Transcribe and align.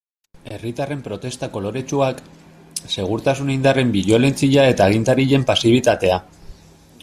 Herritarren 0.53 1.01
protesta 1.07 1.49
koloretsuak, 1.57 2.23
segurtasun 2.95 3.53
indarren 3.57 3.93
biolentzia 3.99 4.67
eta 4.73 4.91
agintarien 4.93 5.49
pasibitatea. 5.51 6.21